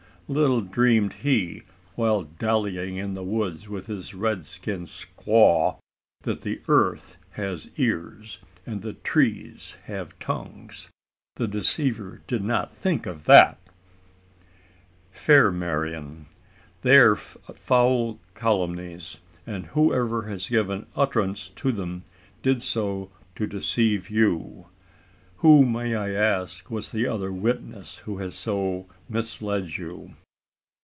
[0.33, 1.61] little dreamed he,
[1.95, 5.77] while dallying in the woods with his red skinned squaw,
[6.21, 10.87] that the earth has ears and the trees have tongues.
[11.35, 13.59] The deceiver did not think of that!"
[15.11, 16.27] "Fair Marian,
[16.81, 22.05] they are foul calumnies; and whoever has given utterance to them
[22.41, 24.67] did so to deceive you.
[25.39, 30.15] Who, may I ask, was that other witness who has so misled you!"